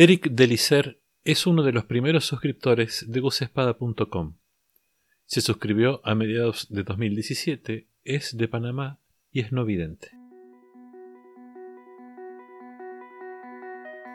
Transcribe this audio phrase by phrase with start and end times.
[0.00, 4.36] Eric Delicer es uno de los primeros suscriptores de gusespada.com.
[5.26, 9.00] Se suscribió a mediados de 2017, es de Panamá
[9.32, 10.12] y es no vidente.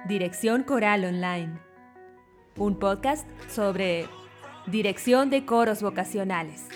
[0.08, 1.60] Dirección Coral Online.
[2.56, 4.08] Un podcast sobre
[4.68, 6.70] dirección de coros vocacionales.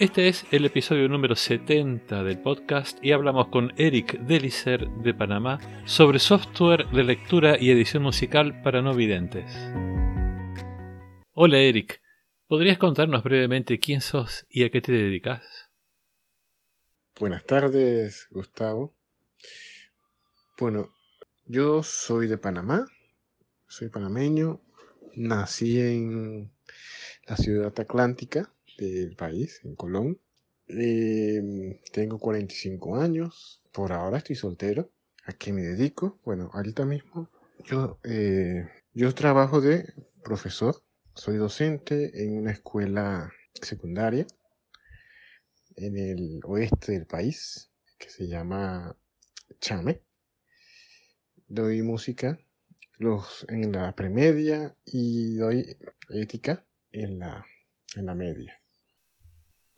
[0.00, 5.58] Este es el episodio número 70 del podcast y hablamos con Eric Delicer de Panamá
[5.84, 9.52] sobre software de lectura y edición musical para no videntes.
[11.34, 12.00] Hola Eric,
[12.46, 15.44] ¿podrías contarnos brevemente quién sos y a qué te dedicas?
[17.18, 18.94] Buenas tardes, Gustavo.
[20.58, 20.94] Bueno,
[21.44, 22.86] yo soy de Panamá,
[23.68, 24.62] soy panameño,
[25.14, 26.50] nací en
[27.26, 28.50] la ciudad atlántica
[28.86, 30.20] del país, en Colón.
[30.68, 34.90] Em, tengo 45 años, por ahora estoy soltero.
[35.26, 36.18] ¿A qué me dedico?
[36.24, 37.28] Bueno, ahorita mismo
[37.64, 39.92] yo, eh, yo trabajo de
[40.24, 40.82] profesor,
[41.14, 44.26] soy docente en una escuela secundaria
[45.76, 48.96] en el oeste del país que se llama
[49.60, 50.02] Chame.
[51.48, 52.38] Doy música
[53.48, 55.76] en la premedia y doy
[56.10, 57.44] ética en la,
[57.96, 58.59] en la media.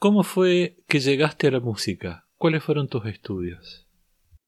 [0.03, 2.27] ¿Cómo fue que llegaste a la música?
[2.37, 3.89] ¿Cuáles fueron tus estudios?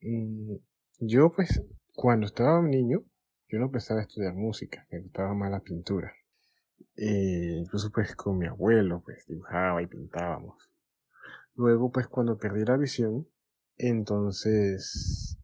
[0.00, 0.56] Mm,
[0.98, 3.04] yo pues cuando estaba un niño,
[3.46, 6.12] yo no empezaba a estudiar música, me gustaba más la pintura.
[6.96, 10.56] Eh, incluso pues con mi abuelo pues dibujaba y pintábamos.
[11.54, 13.28] Luego pues cuando perdí la visión,
[13.76, 15.38] entonces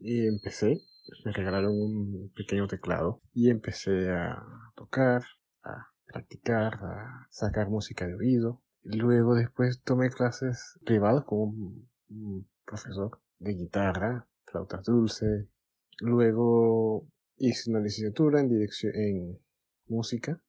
[0.00, 0.80] y empecé,
[1.24, 4.42] me regalaron un pequeño teclado y empecé a
[4.74, 5.22] tocar,
[5.62, 8.60] a practicar, a sacar música de oído.
[8.84, 15.48] Luego después tomé clases privadas con un, profesor de guitarra, flauta dulce.
[16.00, 19.38] Luego hice una licenciatura en dirección en
[19.86, 20.42] música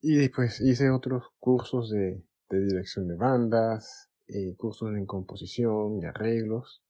[0.00, 6.82] y después hice otros cursos de, dirección de bandas, eh, cursos en composición y arreglos.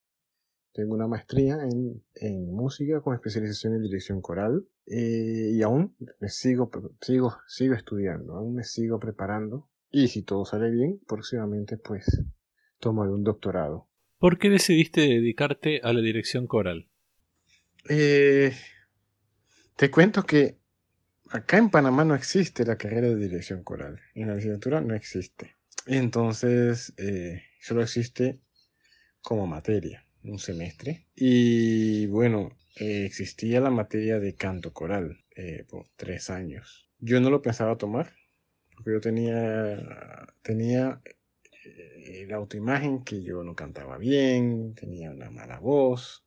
[0.73, 6.71] Tengo una maestría en, música con especialización en dirección coral eh, y aún me sigo,
[7.01, 12.23] sigo, sigo estudiando, aún me sigo preparando y si todo sale bien, próximamente pues
[12.79, 13.89] tomaré un doctorado.
[14.19, 16.89] ¿Por qué decidiste dedicarte a la dirección coral?
[17.89, 18.53] Eh,
[19.77, 20.59] te cuento que
[21.31, 24.01] acá en Panamá no existe la carrera de dirección coral.
[24.15, 25.57] En la licenciatura no existe.
[25.87, 28.41] Entonces, eh, solo existe
[29.23, 31.07] como materia, un semestre.
[31.15, 35.25] Y bueno, eh, existía la materia de canto coral
[35.71, 36.91] por tres años.
[36.99, 38.13] Yo no lo pensaba tomar
[38.81, 41.03] porque yo tenía, tenía
[41.67, 46.25] eh, la autoimagen que yo no cantaba bien, tenía una mala voz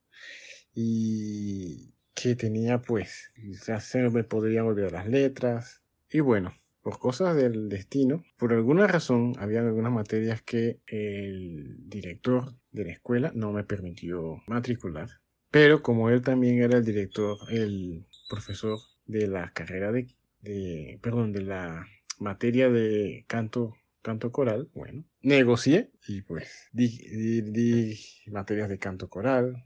[0.75, 5.81] y que tenía pues, quizás se me podrían olvidar las letras.
[6.11, 6.53] Y bueno,
[6.83, 12.91] por cosas del destino, por alguna razón, había algunas materias que el director de la
[12.91, 15.09] escuela no me permitió matricular.
[15.49, 18.77] Pero como él también era el director, el profesor
[19.07, 20.07] de la carrera de,
[20.41, 21.87] de perdón, de la
[22.19, 27.97] materia de canto, canto coral, bueno, negocié y pues di,
[28.28, 29.66] materias de canto coral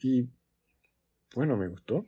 [0.00, 0.28] y
[1.34, 2.06] bueno, me gustó,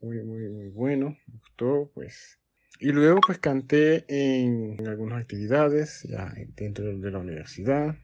[0.00, 2.38] muy, muy, muy bueno, me gustó, pues.
[2.80, 7.96] Y luego pues canté en, algunas actividades ya dentro de la universidad.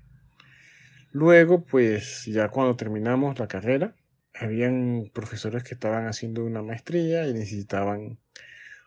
[1.13, 3.95] Luego pues ya cuando terminamos la carrera,
[4.35, 8.19] habían profesores que estaban haciendo una maestría y necesitaban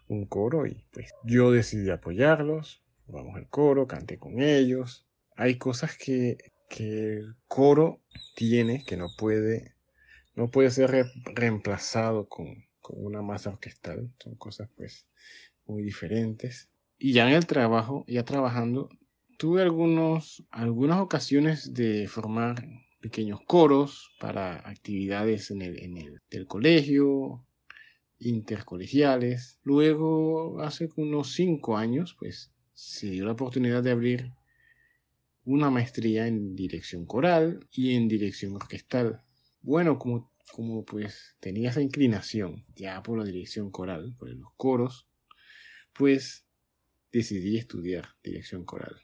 [0.08, 5.06] un coro y pues yo decidí apoyarlos, vamos al coro, canté con ellos.
[5.36, 6.38] Hay cosas que,
[6.70, 8.02] que el coro
[8.36, 9.76] tiene que no puede,
[10.36, 15.08] no puede ser reemplazado con, con una masa orquestal, son cosas pues
[15.66, 16.70] muy diferentes.
[16.98, 18.90] Y ya en el trabajo, ya trabajando,
[19.38, 22.56] tuve algunos, algunas ocasiones de formar
[23.00, 27.46] pequeños coros para actividades en el, en el del colegio,
[28.20, 29.60] intercolegiales.
[29.64, 34.32] Luego, hace unos cinco años, pues se dio la oportunidad de abrir
[35.46, 39.22] una maestría en dirección coral y en dirección orquestal.
[39.62, 45.08] Bueno, como, como pues tenía esa inclinación ya por la dirección coral, por los coros,
[45.94, 46.46] pues
[47.12, 48.96] decidí estudiar dirección coral.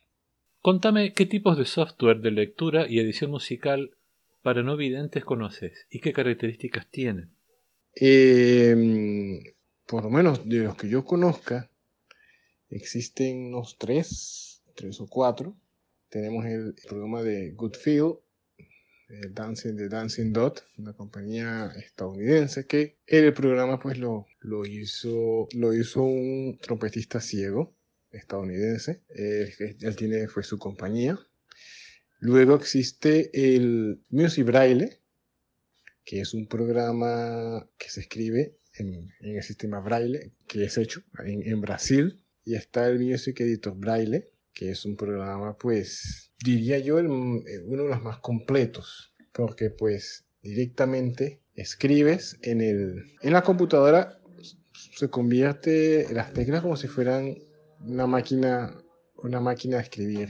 [0.60, 3.98] Contame qué tipos de software de lectura y edición musical
[4.42, 7.32] para no videntes conoces y qué características tienen.
[7.96, 9.40] Em,
[9.86, 11.70] por lo menos de los que yo conozca,
[12.70, 15.56] existen unos tres, tres o cuatro.
[16.10, 18.18] Tenemos el programa de Goodfield,
[19.10, 25.48] eh, Dancing, de Dancing Dot, una compañía estadounidense que el programa pues lo, lo, hizo,
[25.54, 27.76] lo hizo un trompetista ciego
[28.12, 29.02] estadounidense.
[29.10, 31.20] él tiene fue su compañía.
[32.20, 35.00] Luego existe el Music Braille,
[36.06, 41.62] que es un programa que se escribe en, el sistema Braille, que es hecho en,
[41.62, 42.20] Brasil.
[42.46, 47.84] Y está el Music Editor Braille, que es un programa, pues, diría yo, eh, uno
[47.84, 54.20] de los más completos, porque pues directamente escribes en, el, en la computadora,
[54.74, 57.38] se convierte las teclas como si fueran
[57.80, 58.76] una máquina,
[59.16, 60.30] una máquina de escribir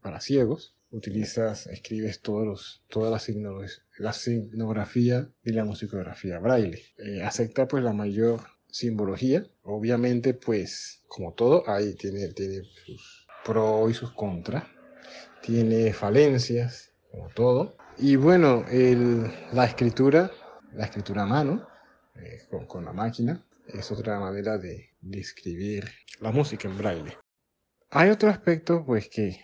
[0.00, 0.75] para ciegos.
[0.96, 6.82] Utilizas, escribes todos los, todas las la signografía y la musicografía braille.
[6.98, 9.46] Eh, acepta pues la mayor simbología.
[9.62, 14.64] Obviamente pues como todo, ahí tiene, tiene sus pros y sus contras
[15.46, 17.76] tiene falencias, como todo.
[17.98, 18.64] Y bueno,
[19.52, 20.30] la escritura,
[20.74, 21.66] la escritura a mano,
[22.16, 25.88] eh, con, la máquina, es otra manera de, escribir
[26.20, 27.16] la música en braille.
[27.90, 29.40] Hay otro aspecto, pues que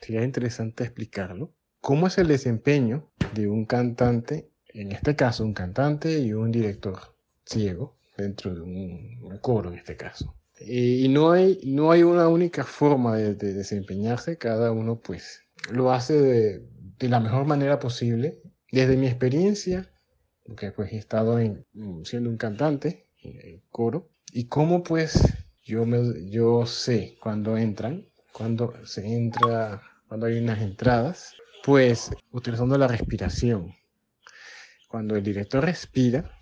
[0.00, 1.52] sería interesante explicarlo.
[1.80, 7.16] ¿Cómo es el desempeño de un cantante, en este caso un cantante y un director
[7.44, 10.36] ciego, dentro de un coro en este caso?
[10.66, 16.20] y no hay, no hay una única forma de, desempeñarse, cada uno pues lo hace
[16.20, 18.40] de, la mejor manera posible.
[18.70, 19.90] Desde mi experiencia,
[20.44, 21.66] porque pues he estado en,
[22.04, 25.20] siendo un cantante en coro, y cómo pues
[25.62, 31.34] yo, me, yo sé cuando entran, cuando se entra, cuando hay unas entradas,
[31.64, 33.74] pues utilizando la respiración.
[34.88, 36.38] Cuando el director respira,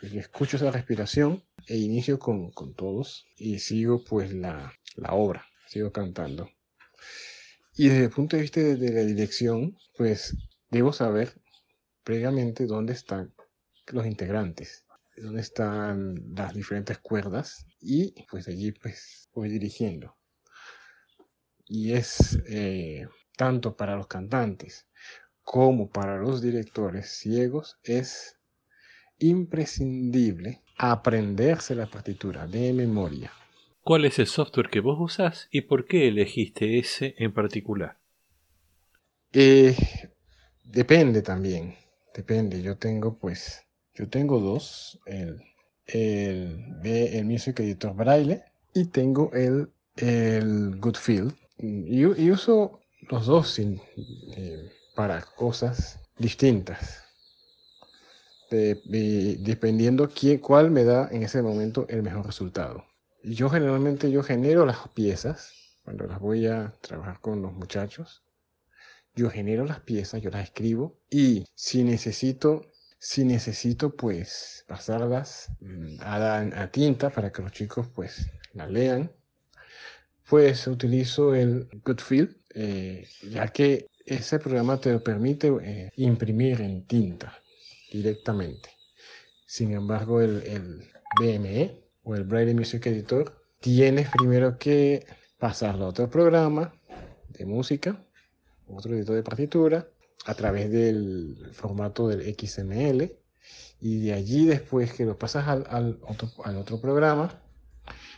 [0.00, 4.72] pues, escucho esa respiración, e inicio con, todos y sigo pues la,
[5.10, 6.48] obra, sigo cantando.
[7.76, 10.34] Y desde el punto de vista de, la dirección, pues
[10.70, 11.40] debo saber
[12.04, 13.34] previamente dónde están
[13.92, 14.86] los integrantes,
[15.16, 20.16] dónde están las diferentes cuerdas y pues allí pues voy dirigiendo.
[21.68, 23.06] Y es eh,
[23.36, 24.86] tanto para los cantantes
[25.42, 28.38] como para los directores ciegos es
[29.18, 33.32] imprescindible aprenderse la partitura de memoria.
[33.82, 37.96] ¿Cuál es el software que vos usás y por qué elegiste ese en particular?
[39.32, 39.74] Eh,
[40.64, 41.74] depende también,
[42.14, 42.60] depende.
[42.60, 45.40] Yo tengo pues, yo tengo dos, el,
[45.86, 48.42] el, el Music Editor Braille
[48.74, 51.34] y tengo el, el Goodfield.
[51.58, 57.08] Y, uso los dos eh, para cosas distintas
[58.50, 62.84] dependiendo quién, cuál me da en ese momento el mejor resultado.
[63.22, 65.52] Yo generalmente yo genero las piezas
[65.84, 68.22] cuando las voy a trabajar con los muchachos.
[69.14, 72.66] Yo genero las piezas, yo las escribo y si necesito,
[72.98, 79.10] si necesito pues pasarlas mm, a, tinta para que los chicos pues las lean,
[80.28, 87.38] pues utilizo el Goodfield, eh, ya que ese programa te permite eh, imprimir en tinta
[87.90, 88.70] directamente.
[89.46, 90.86] Sin embargo, el,
[91.18, 95.06] BME o el Braille Music Editor tienes primero que
[95.38, 96.74] pasarlo a otro programa
[97.30, 98.04] de música,
[98.66, 99.88] otro editor de partitura,
[100.26, 103.10] a través del formato del XML
[103.80, 107.40] y de allí después que lo pasas al, otro, al otro, programa,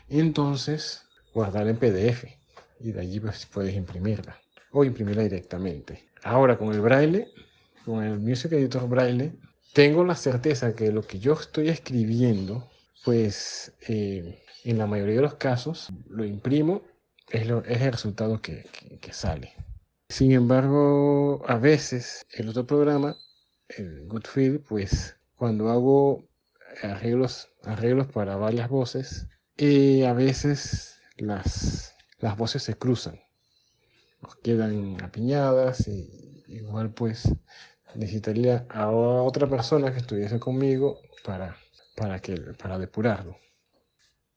[0.09, 2.25] entonces guardar en PDF
[2.81, 4.39] y de allí pues, puedes imprimirla
[4.73, 6.09] o imprimirla directamente.
[6.23, 7.29] Ahora con el braille,
[7.85, 9.33] con el Music Editor Braille,
[9.73, 12.69] tengo la certeza que lo que yo estoy escribiendo,
[13.05, 16.83] pues eh, en la mayoría de los casos lo imprimo,
[17.31, 18.67] es, el resultado que,
[19.13, 19.53] sale.
[20.09, 23.17] Sin embargo, a veces el otro programa,
[23.69, 26.29] el Goodfield, pues cuando hago
[26.83, 33.21] arreglos, arreglos para varias voces, eh, a veces las, las voces se cruzan,
[34.43, 37.33] quedan apiñadas y igual pues
[37.95, 41.57] necesitaría a otra persona que estuviese conmigo para,
[41.97, 43.37] para, que, para depurarlo.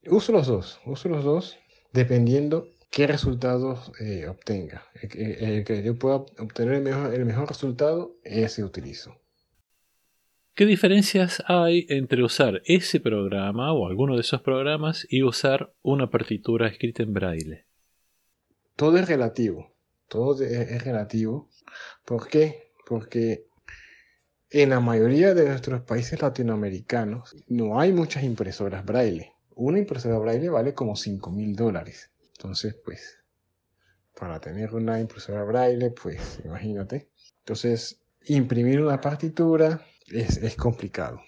[0.06, 1.58] Uso los dos, uso los dos
[1.94, 4.86] dependiendo qué resultados eh, obtenga.
[5.02, 9.16] El, que yo pueda obtener el mejor, el mejor resultado, ese utilizo.
[10.56, 16.10] ¿Qué diferencias hay entre usar ese programa o alguno de esos programas y usar una
[16.10, 17.66] partitura escrita en braille?
[18.76, 19.74] Todo es relativo.
[20.08, 21.50] Todo es relativo.
[22.06, 22.64] ¿Por qué?
[22.86, 23.48] porque
[24.50, 29.34] en la mayoría de nuestros países latinoamericanos no hay muchas impresoras braille.
[29.56, 32.12] Una impresora braille vale como 5 mil dólares.
[32.38, 33.20] Entonces, pues,
[34.16, 37.10] para tener una impresora braille, pues, imagínate.
[37.40, 41.22] Entonces, imprimir una partitura es, es complicado.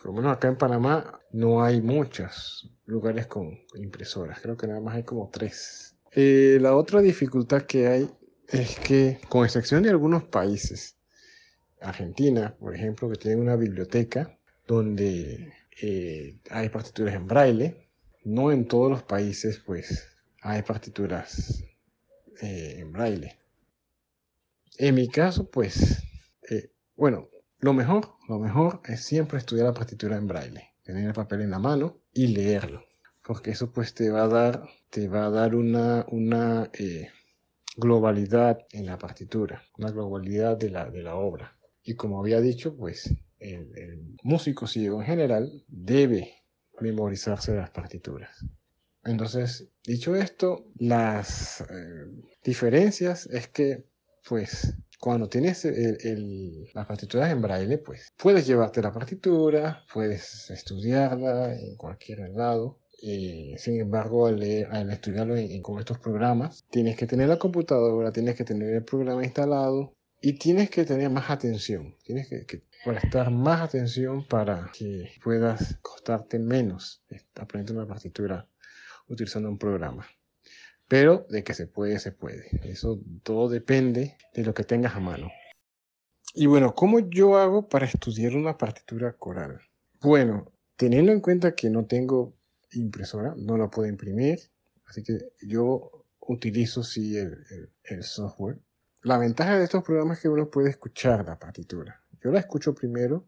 [0.00, 4.40] Por lo menos acá en Panamá no hay muchos lugares con impresoras.
[4.40, 5.94] Creo que nada más hay como tres.
[6.12, 8.10] Eh, la otra dificultad que hay
[8.48, 10.96] es que, con excepción de algunos países,
[11.80, 17.88] Argentina, por ejemplo, que tiene una biblioteca donde eh, hay partituras en braille,
[18.24, 20.08] no en todos los países, pues,
[20.40, 21.62] hay partituras
[22.40, 23.36] eh, en braille.
[24.78, 26.02] En mi caso, pues,
[26.96, 27.28] bueno,
[27.60, 31.50] lo mejor, lo mejor es siempre estudiar la partitura en braille, tener el papel en
[31.50, 32.84] la mano y leerlo,
[33.24, 37.08] porque eso pues te va a dar, te va a dar una, una eh,
[37.76, 41.56] globalidad en la partitura, una globalidad de la, de la obra.
[41.82, 46.34] Y como había dicho, pues el, músico ciego en general debe
[46.80, 48.44] memorizarse las partituras.
[49.04, 52.06] Entonces, dicho esto, las eh,
[52.44, 53.86] diferencias es que,
[54.26, 55.66] pues, cuando tienes
[56.74, 62.78] las partituras en braille, pues puedes llevarte la partitura, puedes estudiarla en cualquier lado.
[63.02, 68.44] Eh, sin embargo, al, estudiarlo con estos programas, tienes que tener la computadora, tienes que
[68.44, 71.96] tener el programa instalado y tienes que tener más atención.
[72.04, 77.02] Tienes que, que prestar más atención para que puedas costarte menos
[77.36, 78.46] aprender una partitura
[79.08, 80.06] utilizando un programa.
[80.90, 82.50] Pero de que se puede, se puede.
[82.64, 85.30] Eso todo depende de lo que tengas a mano.
[86.34, 89.60] Y bueno, ¿cómo yo hago para estudiar una partitura coral?
[90.00, 92.34] Bueno, teniendo en cuenta que no tengo
[92.72, 94.40] impresora, no la puedo imprimir,
[94.84, 98.58] así que yo utilizo sí el, software.
[99.02, 102.02] La ventaja de estos programas es que uno puede escuchar la partitura.
[102.20, 103.24] Yo la escucho primero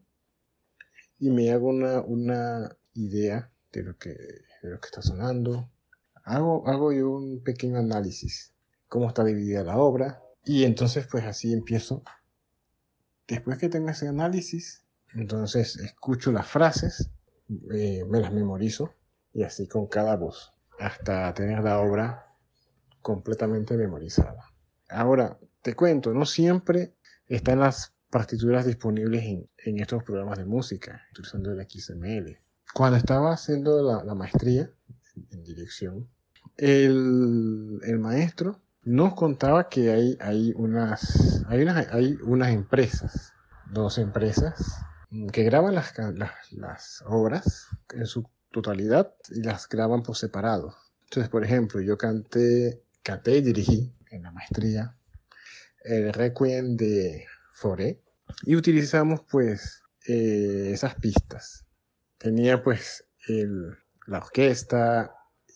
[1.17, 5.69] y me hago una, una idea de lo, que, de lo que está sonando,
[6.23, 8.53] hago, hago yo un pequeño análisis,
[8.87, 12.03] cómo está dividida la obra, y entonces pues así empiezo.
[13.27, 17.09] Después que tenga ese análisis, entonces escucho las frases,
[17.73, 18.93] eh, me las memorizo,
[19.33, 22.35] y así con cada voz, hasta tener la obra
[23.01, 24.51] completamente memorizada.
[24.89, 26.95] Ahora, te cuento, no siempre
[27.27, 32.37] están las partituras disponibles en, estos programas de música, utilizando el XML.
[32.73, 34.71] Cuando estaba haciendo la, la maestría
[35.31, 36.07] en dirección,
[36.57, 43.33] el, el maestro nos contaba que hay, hay, unas, hay, unas, hay unas empresas,
[43.71, 44.83] dos empresas,
[45.31, 45.93] que graban las,
[46.51, 50.75] las, obras en su totalidad y las graban por separado.
[51.03, 54.95] Entonces, por ejemplo, yo canté, canté y dirigí en la maestría
[55.83, 58.01] el Requiem de Foré
[58.43, 61.65] y utilizamos pues eh, esas pistas.
[62.17, 65.15] Tenía pues el, la orquesta,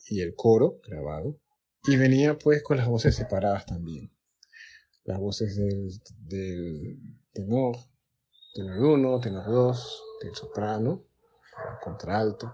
[0.10, 1.38] y el coro grabado.
[1.84, 4.12] Y venía pues con las voces separadas también.
[5.04, 5.90] Las voces del,
[6.20, 7.00] del
[7.34, 7.78] tenor,
[8.54, 11.04] tenor 1, tenor 2, del soprano,
[11.82, 12.54] contralto.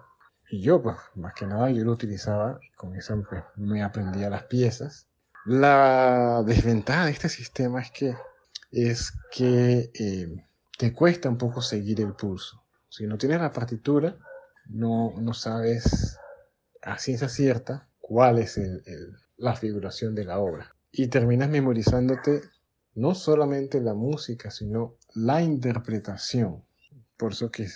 [0.49, 4.43] Y yo, pues, más que nada, yo lo utilizaba, con eso pues, me aprendía las
[4.43, 5.07] piezas.
[5.45, 8.15] La desventaja de este sistema es que,
[8.71, 10.45] es que eh,
[10.77, 12.63] te cuesta un poco seguir el pulso.
[12.87, 14.15] Si no tienes la partitura,
[14.67, 16.17] no, no sabes
[16.81, 18.59] a ciencia cierta cuál es
[19.37, 20.75] la figuración de la obra.
[20.91, 22.41] Y terminas memorizándote
[22.95, 26.63] no solamente la música, sino la interpretación.
[27.17, 27.67] Por eso que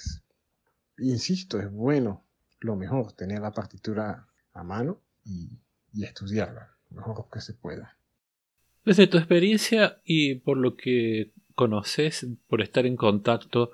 [1.00, 2.24] insisto, es bueno,
[2.60, 5.50] lo mejor, tener la partitura a mano y,
[5.94, 7.98] y estudiarla, lo mejor que se pueda.
[8.86, 13.72] Desde tu experiencia y por lo que conoces, por estar en contacto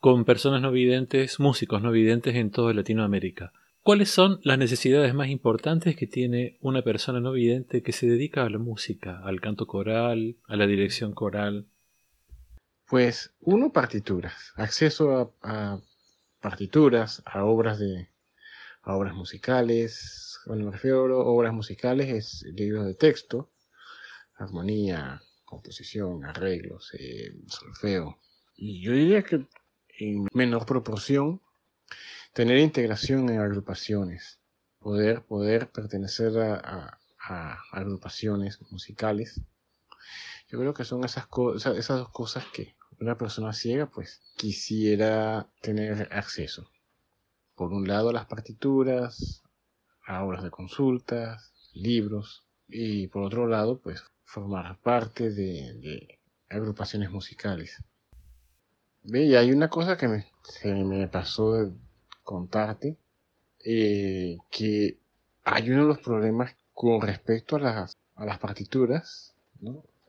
[0.00, 3.52] con personas no videntes, músicos no videntes en toda Latinoamérica,
[3.82, 8.44] ¿Cuáles son las necesidades más importantes que tiene una persona no vidente que se dedica
[8.44, 11.66] a la música, al canto coral, a la dirección coral?
[12.86, 15.80] Pues uno, partituras, acceso a,
[16.40, 18.10] partituras, a obras de
[18.82, 20.38] a obras musicales.
[20.44, 23.50] Cuando me refiero a obras musicales es libros de texto,
[24.36, 28.18] armonía, composición, arreglos, eh, solfeo.
[28.56, 29.46] Y yo diría que
[30.00, 31.40] en menor proporción
[32.32, 34.40] tener integración en agrupaciones,
[34.78, 36.96] poder, poder pertenecer a,
[37.70, 39.40] agrupaciones musicales.
[40.48, 45.48] Yo creo que son esas, cosas, esas dos cosas que una persona ciega pues quisiera
[45.60, 46.70] tener acceso.
[47.54, 49.42] Por un lado las partituras,
[50.06, 57.84] a obras de consultas, libros y por otro lado pues formar parte de, agrupaciones musicales.
[59.02, 61.72] Ve, y hay una cosa que me, se me pasó
[62.22, 62.96] contarte
[63.64, 64.98] eh, que
[65.44, 69.34] hay uno de los problemas con respecto a las, a las partituras,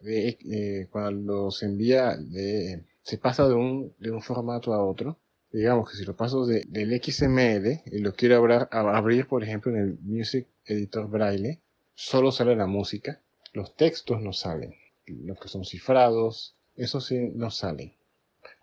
[0.02, 5.18] de, cuando se envía, de, se pasa de un, de un formato a otro,
[5.52, 9.72] digamos que si lo paso de, del XML y lo quiero abrir, abrir, por ejemplo,
[9.72, 11.60] en el Music Editor Braille,
[11.94, 13.20] solo sale la música,
[13.54, 14.74] los textos no salen,
[15.06, 17.94] los que son cifrados, eso sí no salen.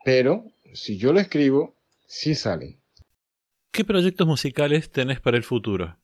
[0.08, 1.74] Pero si yo lo escribo,
[2.06, 2.80] sí salen.
[3.70, 5.98] ¿Qué proyectos musicales tenés para el futuro?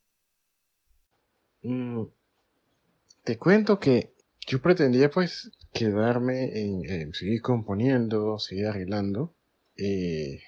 [1.63, 2.03] Mm,
[3.23, 4.13] te cuento que
[4.45, 9.33] yo pretendía pues quedarme en, seguir componiendo, seguir arreglando.
[9.75, 10.39] Eh,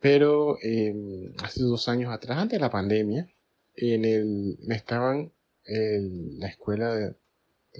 [0.00, 3.26] pero em, hace dos años atrás, antes de la pandemia,
[3.74, 5.32] en el, me estaban
[5.64, 7.14] en la escuela de,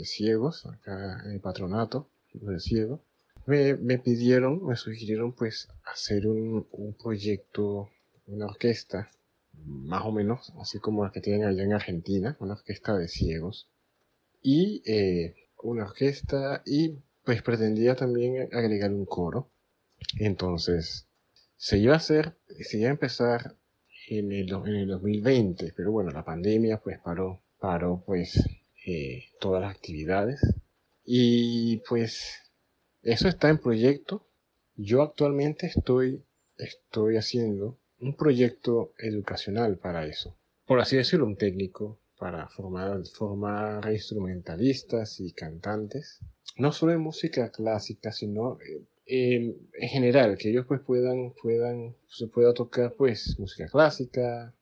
[0.05, 3.01] ciegos, acá en el patronato de ciegos,
[3.49, 7.89] me, me, pidieron, me sugirieron pues hacer un, un, proyecto,
[8.27, 9.11] una orquesta,
[9.65, 13.67] más o menos, así como la que tienen allá en Argentina, una orquesta de ciegos,
[14.43, 19.51] y eh, una orquesta, y pues pretendía también agregar un coro.
[20.19, 21.09] Entonces,
[21.57, 23.57] se iba a hacer, se iba a empezar
[24.09, 28.47] en el, en el 2020, pero bueno, la pandemia pues paró, paró pues
[28.87, 30.41] eh, todas las actividades.
[31.03, 32.48] Y pues
[33.13, 34.27] eso está en proyecto.
[34.77, 36.25] Yo actualmente estoy,
[36.59, 40.39] estoy haciendo un proyecto educacional para eso.
[40.67, 46.21] Por así decirlo, un técnico para formar, formar instrumentalistas y cantantes.
[46.57, 48.59] No solo en música clásica, sino
[49.07, 54.55] eh, en general, que ellos pues puedan, puedan, se pueda tocar pues música clásica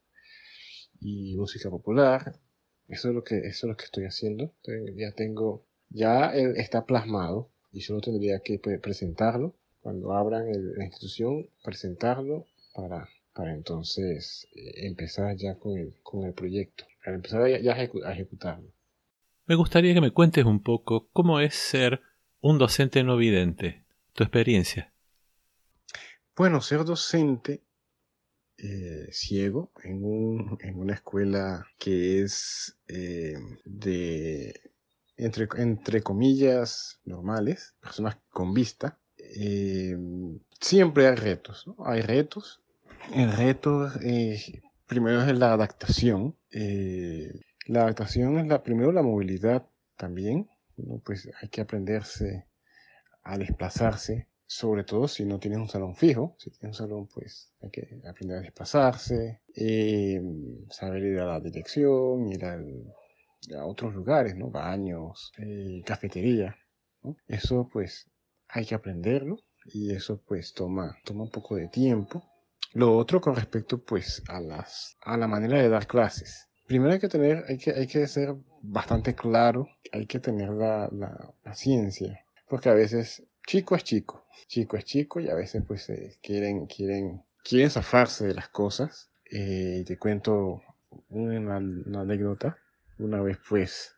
[1.01, 2.39] y música popular.
[2.87, 4.55] Eso es lo que, eso es lo que estoy haciendo.
[4.95, 11.47] ya tengo, ya está plasmado y solo tendría que pues, presentarlo cuando abran la institución,
[11.63, 17.75] presentarlo para, para entonces eh, empezar ya con el, con el proyecto, para empezar ya,
[17.75, 18.73] a ejecutarlo.
[19.45, 22.01] Me gustaría que me cuentes un poco cómo es ser
[22.41, 24.91] un docente no vidente tu experiencia.
[26.35, 27.63] Bueno, ser docente
[28.57, 34.73] eh, ciego en, un, en, una escuela que es eh, de,
[35.17, 39.97] entre, entre, comillas, normales, personas con vista, eh,
[40.61, 41.77] siempre hay retos, ¿no?
[41.85, 42.63] Hay retos.
[43.15, 43.91] El reto
[44.87, 46.37] primero es la adaptación.
[47.67, 50.49] la adaptación es la, primero la movilidad también.
[51.05, 52.47] Pues hay que aprenderse
[53.27, 56.37] a desplazarse, sobre todo si no tienes un salón fijo.
[56.39, 60.23] Si tienes un salón, pues hay que aprender a desplazarse, eh,
[60.71, 62.45] saber ir a la dirección, ir
[63.57, 64.51] a otros lugares, ¿no?
[64.51, 66.57] Baños, eh, cafetería.
[67.29, 68.11] Eso, pues,
[68.49, 72.23] hay que aprenderlo y eso, pues, toma, toma un poco de tiempo.
[72.73, 76.49] Lo otro con respecto, pues, a, las, a la manera de dar clases.
[76.67, 80.89] Primero hay que tener, hay que, hay que ser bastante claro, hay que tener la,
[80.93, 85.63] la, la ciencia porque a veces chico es chico, chico es chico y a veces
[85.67, 89.11] pues eh, quieren, quieren, quieren zafarse de las cosas.
[89.31, 90.63] Eh, te cuento
[91.09, 92.59] una, anécdota.
[92.99, 93.95] Una vez pues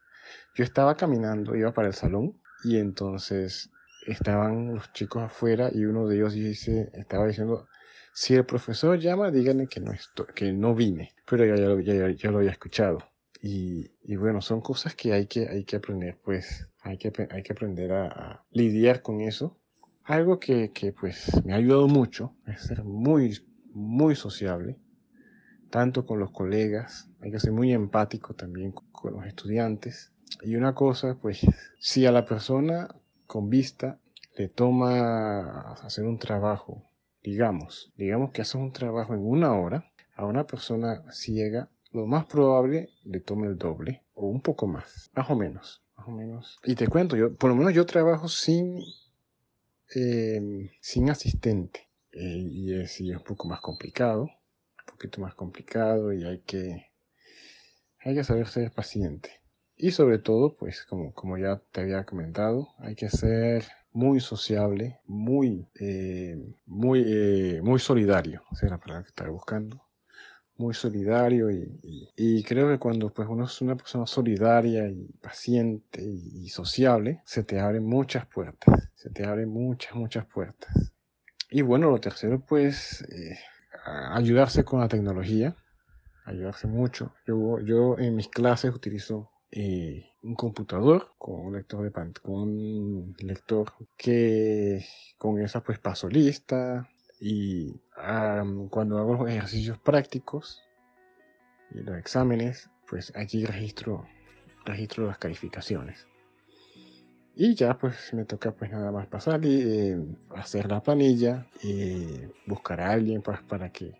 [0.54, 3.70] yo estaba caminando, iba para el salón y entonces
[4.06, 7.68] estaban los chicos afuera y uno de ellos dice, estaba diciendo,
[8.12, 11.14] si el profesor llama, díganle que no, estoy, que no vine.
[11.24, 12.98] Pero ya, ya, ya, lo había escuchado.
[13.40, 17.42] Y, y, bueno, son cosas que hay que, hay que aprender pues hay que, hay
[17.42, 19.56] que aprender a, lidiar con eso.
[20.04, 23.38] Algo que, que, pues me ha ayudado mucho es ser muy,
[23.72, 24.78] muy sociable,
[25.70, 30.12] tanto con los colegas, hay que ser muy empático también con los estudiantes.
[30.42, 31.40] Y una cosa, pues,
[31.78, 32.88] si a la persona
[33.26, 33.98] con vista
[34.36, 36.84] le toma hacer un trabajo,
[37.22, 42.26] digamos, digamos que hace un trabajo en una hora, a una persona ciega, lo más
[42.26, 46.58] probable le tome el doble o un poco más, más o menos más o menos.
[46.64, 48.82] Y te cuento, yo, por lo menos yo trabajo sin,
[49.94, 51.88] em, sin asistente.
[52.12, 54.30] Eh, y, es, un poco más complicado,
[54.90, 56.90] poquito más complicado y hay que,
[58.00, 59.30] hay que saber ser paciente.
[59.76, 65.00] Y sobre todo, pues como, como ya te había comentado, hay que ser muy sociable,
[65.06, 69.88] muy, eh, muy, eh, muy solidario, esa es la palabra que estaba buscando
[70.58, 76.48] muy solidario y, creo que cuando pues uno es una persona solidaria y paciente y,
[76.48, 80.92] sociable, se te abren muchas puertas, se te abren muchas, muchas puertas.
[81.50, 83.38] Y bueno, lo tercero pues eh,
[83.84, 85.56] ayudarse con la tecnología,
[86.24, 87.14] ayudarse mucho.
[87.26, 93.16] Yo, yo en mis clases utilizo eh, un computador con un lector de con un
[93.18, 94.84] lector que
[95.16, 96.88] con esa pues paso lista,
[97.20, 97.80] y
[98.70, 100.62] cuando hago los ejercicios prácticos
[101.72, 104.06] y los exámenes, pues allí registro,
[104.64, 106.06] registro las calificaciones.
[107.40, 109.98] Y ya pues me toca pues nada más pasar y eh,
[110.34, 112.04] hacer la planilla y
[112.46, 113.94] buscar a alguien pues, para que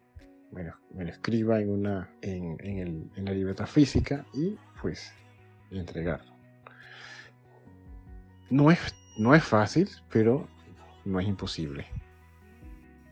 [0.50, 5.12] bueno, me lo escriba en, una, en, en, el, en la libreta física y pues
[5.70, 6.32] entregarlo.
[8.50, 8.80] No es,
[9.18, 10.48] no es fácil, pero
[11.04, 11.86] no es imposible.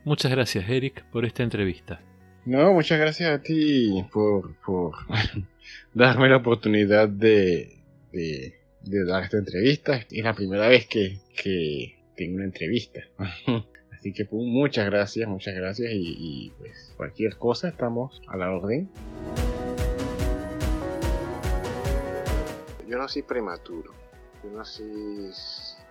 [0.03, 2.01] Muchas gracias, Eric, por esta entrevista.
[2.43, 4.93] No, muchas gracias a ti por, por
[5.93, 10.05] darme la oportunidad de, de, de, dar esta entrevista.
[10.09, 13.01] Es la primera vez que, que tengo una entrevista.
[13.97, 18.89] Así que pues, muchas gracias, muchas gracias y, pues cualquier cosa estamos a la orden.
[22.87, 23.91] Yo nací prematuro.
[24.43, 25.31] Yo nací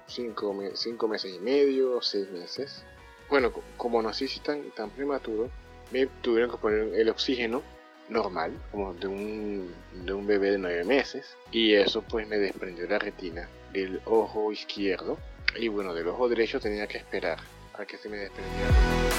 [0.07, 2.85] cinco, cinco meses y medio, seis meses.
[3.29, 5.51] Bueno, como nací tan, tan prematuro,
[5.92, 7.62] me tuvieron que poner el oxígeno
[8.09, 11.37] normal, como de un, de un bebé de nueve meses.
[11.51, 15.19] Y eso pues me desprendió la retina del ojo izquierdo.
[15.59, 17.38] Y bueno, del ojo derecho tenía que esperar
[17.75, 19.15] a que se me desprendiera.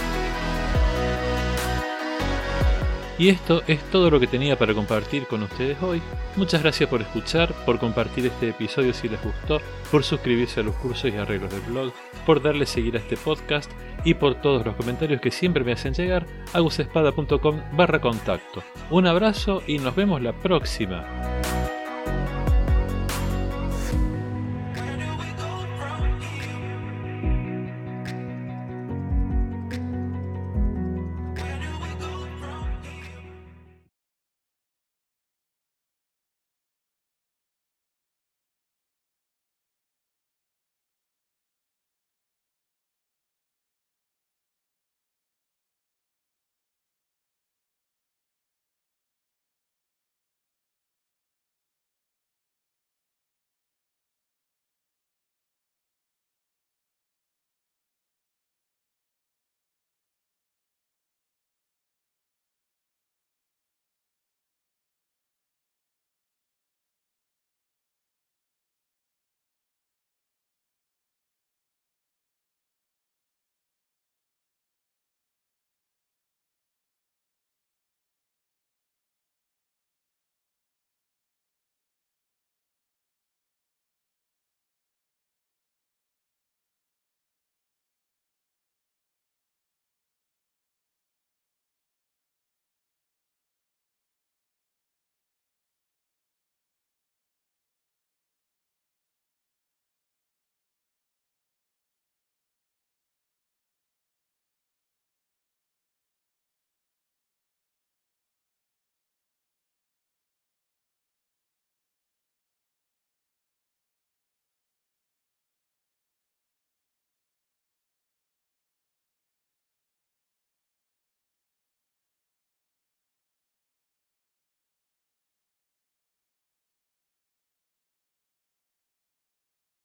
[3.19, 6.01] Y esto es todo lo que tenía para compartir con ustedes hoy.
[6.35, 9.59] Muchas gracias por escuchar, por compartir este episodio si les gustó,
[9.91, 11.93] por suscribirse a los cursos y arreglos del blog,
[12.25, 13.71] por darle seguir a este podcast
[14.03, 18.63] y por todos los comentarios que siempre me hacen llegar a gusespada.com barra contacto.
[18.91, 21.36] Un abrazo y nos vemos la próxima.